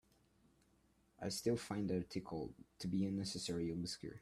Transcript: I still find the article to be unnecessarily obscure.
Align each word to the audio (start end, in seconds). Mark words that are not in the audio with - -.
I 1.21 1.29
still 1.29 1.55
find 1.57 1.87
the 1.87 1.97
article 1.97 2.49
to 2.79 2.87
be 2.87 3.05
unnecessarily 3.05 3.69
obscure. 3.69 4.17